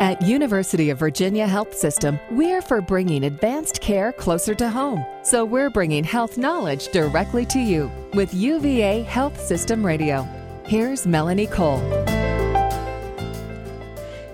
[0.00, 5.04] At University of Virginia Health System, we're for bringing advanced care closer to home.
[5.24, 10.22] So we're bringing health knowledge directly to you with UVA Health System Radio.
[10.64, 11.82] Here's Melanie Cole.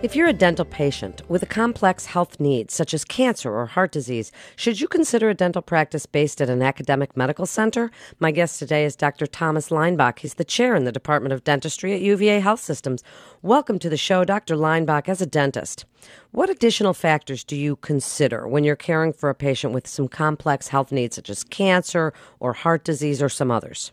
[0.05, 3.91] If you're a dental patient with a complex health need, such as cancer or heart
[3.91, 7.91] disease, should you consider a dental practice based at an academic medical center?
[8.19, 9.27] My guest today is Dr.
[9.27, 10.19] Thomas Leinbach.
[10.19, 13.03] He's the chair in the Department of Dentistry at UVA Health Systems.
[13.41, 14.57] Welcome to the show, Dr.
[14.57, 15.87] Leinbach, as a dentist.
[16.33, 20.69] What additional factors do you consider when you're caring for a patient with some complex
[20.69, 23.91] health needs, such as cancer or heart disease or some others?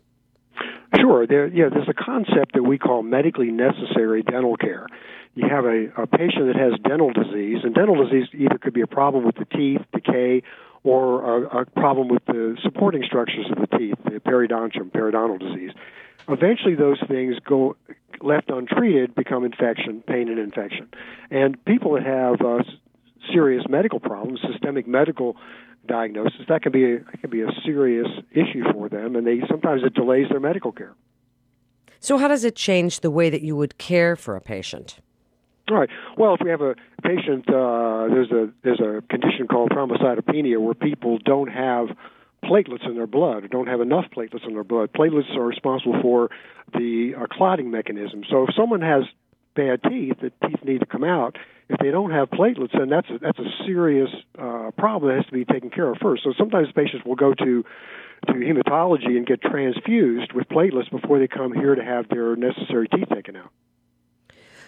[1.00, 1.26] Sure.
[1.26, 4.88] There, yeah, there's a concept that we call medically necessary dental care
[5.35, 8.81] you have a, a patient that has dental disease, and dental disease either could be
[8.81, 10.44] a problem with the teeth, decay,
[10.84, 15.71] or a, a problem with the supporting structures of the teeth, the periodontium, periodontal disease.
[16.27, 17.76] Eventually, those things go
[18.21, 20.90] left untreated become infection, pain, and infection.
[21.30, 22.63] And people that have uh,
[23.34, 25.38] serious medical problems, systemic medical
[25.88, 29.84] diagnosis, that can be a, can be a serious issue for them, and they sometimes
[29.84, 30.93] it delays their medical care.
[31.99, 34.99] So, how does it change the way that you would care for a patient?
[35.72, 35.90] All right.
[36.18, 40.74] Well, if we have a patient, uh, there's a there's a condition called thrombocytopenia where
[40.74, 41.88] people don't have
[42.44, 44.91] platelets in their blood or don't have enough platelets in their blood.
[44.91, 46.30] Platelets are responsible for
[46.74, 48.24] the uh, clotting mechanism.
[48.30, 49.04] So if someone has
[49.55, 51.38] bad teeth, the teeth need to come out.
[51.70, 55.26] If they don't have platelets, then that's a, that's a serious uh, problem that has
[55.28, 56.24] to be taken care of first.
[56.26, 57.63] So sometimes patients will go to
[58.28, 62.90] to hematology and get transfused with platelets before they come here to have their necessary
[62.90, 63.52] teeth taken out.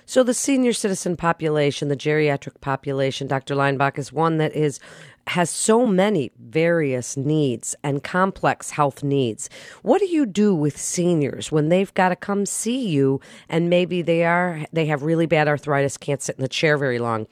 [0.06, 3.56] So the senior citizen population, the geriatric population, Dr.
[3.56, 4.80] Leinbach, is one that is
[5.28, 9.50] has so many various needs and complex health needs.
[9.82, 14.02] What do you do with seniors when they've got to come see you and maybe
[14.02, 17.28] they are they have really bad arthritis, can't sit in the chair very long,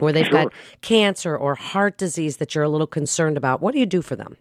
[0.00, 0.44] or they've sure.
[0.44, 3.60] got cancer or heart disease that you're a little concerned about?
[3.60, 4.36] What do you do for them?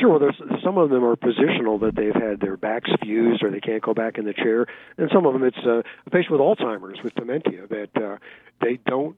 [0.00, 0.08] Sure.
[0.08, 3.60] Well, there's some of them are positional that they've had their backs fused or they
[3.60, 4.66] can't go back in the chair,
[4.96, 8.16] and some of them it's uh, a patient with Alzheimer's with dementia that uh,
[8.62, 9.16] they don't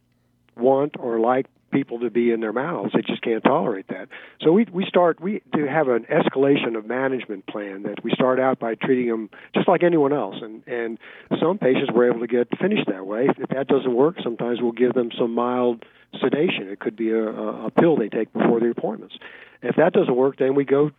[0.56, 2.92] want or like people to be in their mouths.
[2.94, 4.08] They just can't tolerate that.
[4.42, 8.40] So we we start we do have an escalation of management plan that we start
[8.40, 10.98] out by treating them just like anyone else, and and
[11.40, 13.28] some patients were able to get finished that way.
[13.38, 15.84] If that doesn't work, sometimes we'll give them some mild
[16.20, 16.68] sedation.
[16.68, 19.16] It could be a, a pill they take before the appointments.
[19.62, 20.90] If that doesn't work, then we go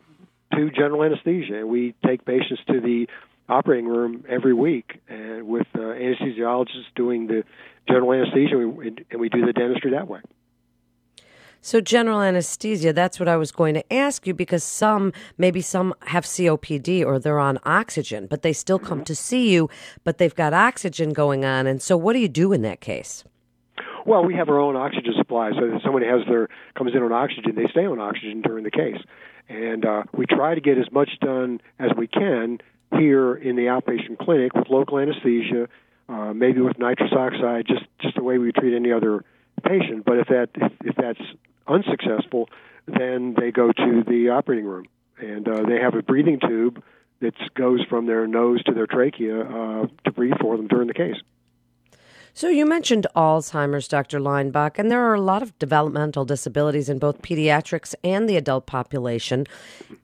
[0.55, 3.07] to general anesthesia and we take patients to the
[3.49, 7.43] operating room every week and with uh, anesthesiologists doing the
[7.87, 10.21] general anesthesia and we do the dentistry that way.
[11.65, 15.93] So general anesthesia, that's what I was going to ask you because some maybe some
[16.07, 19.05] have COPD or they're on oxygen, but they still come mm-hmm.
[19.05, 19.69] to see you,
[20.03, 21.65] but they've got oxygen going on.
[21.65, 23.23] And so what do you do in that case?
[24.05, 27.11] Well, we have our own oxygen supply, so if somebody has their comes in on
[27.11, 29.01] oxygen, they stay on oxygen during the case,
[29.47, 32.59] and uh, we try to get as much done as we can
[32.91, 35.69] here in the outpatient clinic with local anesthesia,
[36.09, 39.23] uh, maybe with nitrous oxide, just just the way we treat any other
[39.63, 40.03] patient.
[40.05, 41.21] But if that if, if that's
[41.67, 42.49] unsuccessful,
[42.87, 44.85] then they go to the operating room,
[45.17, 46.83] and uh, they have a breathing tube
[47.21, 50.93] that goes from their nose to their trachea uh, to breathe for them during the
[50.93, 51.15] case.
[52.35, 54.19] So you mentioned Alzheimer's, Dr.
[54.19, 58.65] Leinbach, and there are a lot of developmental disabilities in both pediatrics and the adult
[58.65, 59.45] population.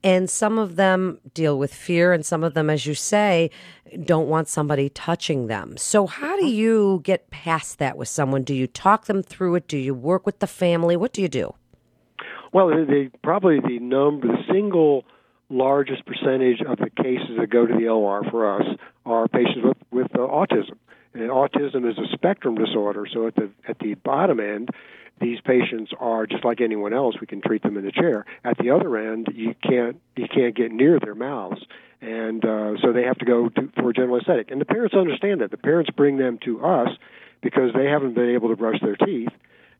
[0.04, 3.50] And some of them deal with fear, and some of them, as you say,
[4.04, 5.76] don't want somebody touching them.
[5.76, 8.44] So how do you get past that with someone?
[8.44, 9.66] Do you talk them through it?
[9.66, 10.96] Do you work with the family?
[10.96, 11.54] What do you do?
[12.52, 15.04] Well, the, probably the number, the single
[15.48, 19.76] largest percentage of the cases that go to the OR for us are patients with,
[19.90, 20.76] with uh, autism.
[21.12, 24.70] And autism is a spectrum disorder, so at the at the bottom end,
[25.20, 27.16] these patients are just like anyone else.
[27.20, 28.24] We can treat them in the chair.
[28.44, 31.60] At the other end, you can't you can't get near their mouths,
[32.00, 34.50] and uh, so they have to go to, for general anesthetic.
[34.50, 35.50] And the parents understand that.
[35.50, 36.88] The parents bring them to us
[37.42, 39.32] because they haven't been able to brush their teeth,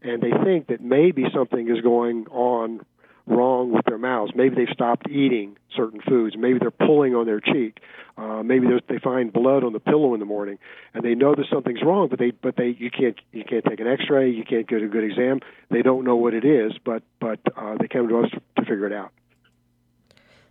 [0.02, 2.84] and they think that maybe something is going on
[3.30, 4.32] wrong with their mouths.
[4.34, 6.36] Maybe they've stopped eating certain foods.
[6.36, 7.80] Maybe they're pulling on their cheek.
[8.18, 10.58] Uh, maybe they find blood on the pillow in the morning,
[10.92, 12.08] and they know that something's wrong.
[12.08, 14.30] But they, but they, you can't, you can't take an X-ray.
[14.30, 15.40] You can't get a good exam.
[15.70, 18.86] They don't know what it is, but, but uh, they come to us to figure
[18.86, 19.12] it out.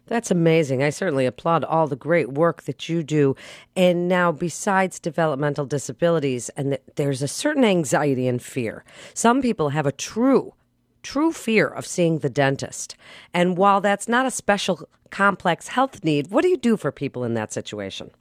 [0.07, 0.81] That's amazing.
[0.81, 3.35] I certainly applaud all the great work that you do.
[3.75, 8.83] And now, besides developmental disabilities, and there's a certain anxiety and fear.
[9.13, 10.55] Some people have a true
[11.03, 12.95] true fear of seeing the dentist.
[13.33, 17.23] And while that's not a special complex health need, what do you do for people
[17.23, 18.11] in that situation?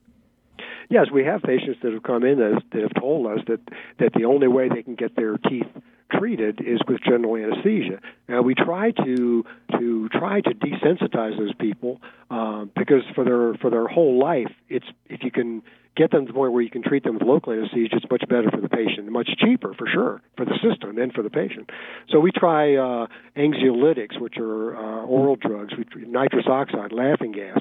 [0.89, 3.61] yes, we have patients that have come in that, that have told us that
[3.99, 5.67] that the only way they can get their teeth
[6.13, 8.01] treated is with general anesthesia.
[8.29, 9.45] Now we try to
[9.79, 12.01] to try to desensitize those people
[12.31, 15.63] um, because for their for their whole life, it's if you can
[15.99, 18.23] get them to the point where you can treat them with local anesthesia, it's much
[18.29, 21.69] better for the patient, much cheaper for sure for the system and for the patient.
[22.09, 27.59] So we try uh, anxiolytics, which are uh, oral drugs, nitrous oxide, laughing gas.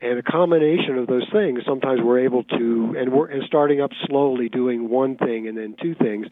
[0.00, 3.90] And a combination of those things, sometimes we're able to, and we're and starting up
[4.06, 6.26] slowly, doing one thing and then two things,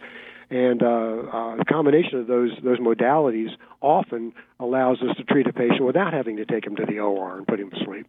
[0.51, 3.49] and uh, uh, the combination of those those modalities
[3.81, 7.39] often allows us to treat a patient without having to take him to the OR
[7.39, 8.07] and put him to sleep.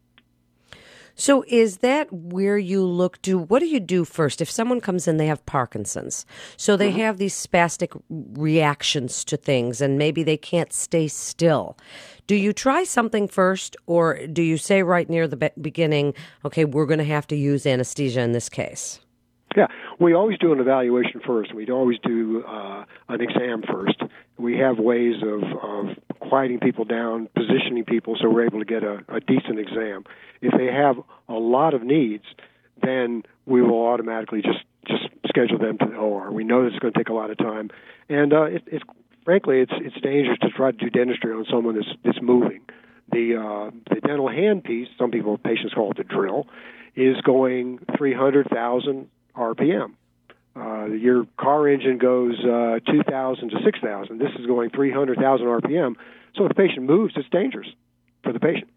[1.20, 3.40] So, is that where you look to?
[3.40, 4.40] What do you do first?
[4.40, 6.28] If someone comes in, they have Parkinson's.
[6.58, 7.00] So, they mm-hmm.
[7.00, 11.76] have these spastic reactions to things, and maybe they can't stay still.
[12.28, 16.14] Do you try something first, or do you say right near the beginning,
[16.46, 19.00] okay, we're going to have to use anesthesia in this case?
[19.56, 19.68] Yeah,
[20.00, 21.56] we always do an evaluation first.
[21.56, 24.00] We always do uh, an exam first.
[24.38, 25.98] We have ways of, of
[26.30, 30.04] quieting people down, positioning people so we're able to get a, a decent exam.
[30.42, 30.98] If they have
[31.28, 32.26] a lot of needs,
[32.82, 36.32] then we will automatically just just schedule them to the OR.
[36.32, 37.70] We know that it's going to take a lot of time,
[38.10, 38.84] and uh, it, it's
[39.26, 42.62] frankly it's it's dangerous to try to do dentistry on someone that's that's moving.
[43.12, 46.48] The uh, the dental hand piece, some people patients call it the drill,
[46.96, 49.94] is going 300,000 RPM.
[50.58, 54.18] Uh, your car engine goes uh, 2,000 to 6,000.
[54.18, 55.96] This is going 300,000 RPM.
[56.36, 57.68] So if the patient moves, it's dangerous
[58.24, 58.70] for the patient.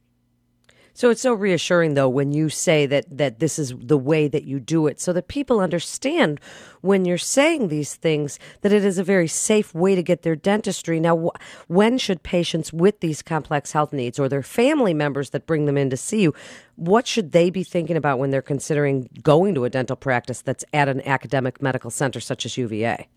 [0.95, 4.45] So it's so reassuring, though, when you say that that this is the way that
[4.45, 6.41] you do it, so that people understand
[6.81, 10.37] when you're saying these things that it is a very safe way to get their
[10.37, 10.99] dentistry.
[11.01, 15.47] Now, wh- when should patients with these complex health needs or their family members that
[15.47, 16.35] bring them in to see you,
[16.77, 20.65] what should they be thinking about when they're considering going to a dental practice that's
[20.73, 23.09] at an academic medical center such as UVA?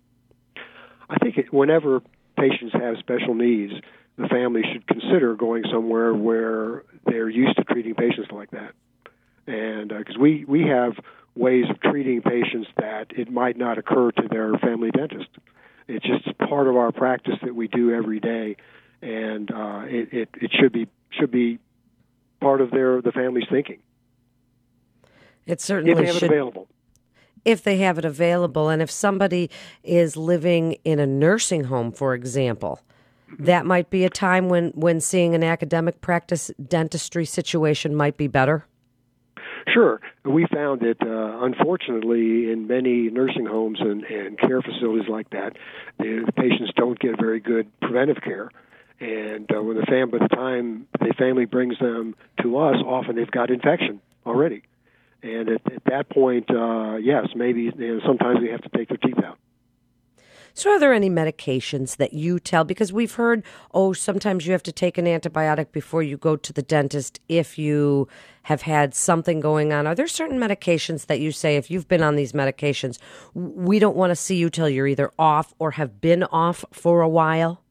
[1.09, 2.01] I think it, whenever
[2.37, 3.73] patients have special needs
[4.17, 8.73] the family should consider going somewhere where they're used to treating patients like that.
[9.47, 10.93] And because uh, we we have
[11.35, 15.29] ways of treating patients that it might not occur to their family dentist.
[15.87, 18.55] It's just part of our practice that we do every day,
[19.01, 21.59] and uh, it, it it should be should be
[22.39, 23.79] part of their the family's thinking.
[25.45, 26.23] It certainly if they have should.
[26.23, 26.67] it available
[27.45, 28.69] if they have it available.
[28.69, 29.49] And if somebody
[29.83, 32.79] is living in a nursing home, for example,
[33.39, 38.27] that might be a time when, when seeing an academic practice dentistry situation might be
[38.27, 38.65] better?
[39.71, 40.01] Sure.
[40.25, 45.53] We found that, uh, unfortunately, in many nursing homes and, and care facilities like that,
[45.99, 48.51] the, the patients don't get very good preventive care.
[48.99, 53.15] And uh, when the fam, by the time the family brings them to us, often
[53.15, 54.63] they've got infection already.
[55.21, 58.89] And at, at that point, uh, yes, maybe you know, sometimes we have to take
[58.89, 59.37] their teeth out.
[60.55, 62.63] So, are there any medications that you tell?
[62.63, 66.53] Because we've heard, oh, sometimes you have to take an antibiotic before you go to
[66.53, 68.07] the dentist if you
[68.43, 69.87] have had something going on.
[69.87, 72.99] Are there certain medications that you say, if you've been on these medications,
[73.33, 77.01] we don't want to see you till you're either off or have been off for
[77.01, 77.62] a while?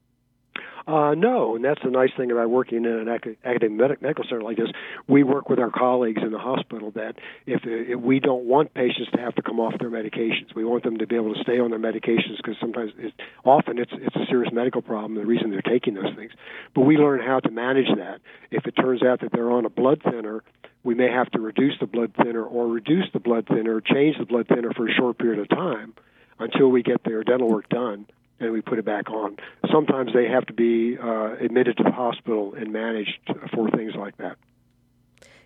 [0.85, 3.07] Uh, no, and that's the nice thing about working in an
[3.45, 4.69] academic medical center like this.
[5.07, 7.15] We work with our colleagues in the hospital that
[7.45, 10.83] if, if we don't want patients to have to come off their medications, we want
[10.83, 14.15] them to be able to stay on their medications because sometimes, it's, often it's it's
[14.15, 15.15] a serious medical problem.
[15.15, 16.31] The reason they're taking those things,
[16.75, 18.19] but we learn how to manage that.
[18.51, 20.43] If it turns out that they're on a blood thinner,
[20.83, 24.25] we may have to reduce the blood thinner or reduce the blood thinner, change the
[24.25, 25.93] blood thinner for a short period of time
[26.39, 28.05] until we get their dental work done
[28.43, 29.37] and we put it back on.
[29.71, 33.19] Sometimes they have to be uh, admitted to the hospital and managed
[33.53, 34.37] for things like that.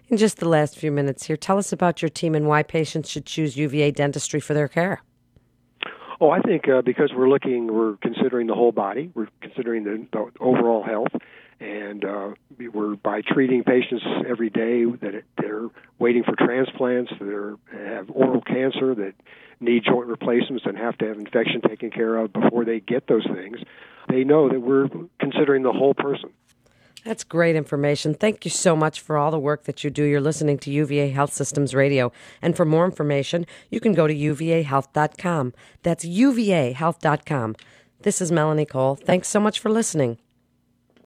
[0.09, 3.09] In just the last few minutes here, tell us about your team and why patients
[3.09, 5.01] should choose UVA dentistry for their care.
[6.19, 10.07] Oh, I think uh, because we're looking, we're considering the whole body, we're considering the,
[10.11, 11.11] the overall health,
[11.59, 12.29] and uh,
[12.73, 15.69] we're by treating patients every day that they're
[15.99, 19.13] waiting for transplants, that have oral cancer, that
[19.59, 23.25] need joint replacements and have to have infection taken care of before they get those
[23.25, 23.59] things.
[24.09, 24.87] They know that we're
[25.19, 26.31] considering the whole person.
[27.07, 28.15] That's great information.
[28.15, 30.03] Thank you so much for all the work that you do.
[30.03, 32.11] You're listening to UVA Health Systems Radio.
[32.41, 35.53] And for more information, you can go to uvahealth.com.
[35.83, 37.55] That's uvahealth.com.
[38.01, 38.95] This is Melanie Cole.
[38.95, 40.17] Thanks so much for listening.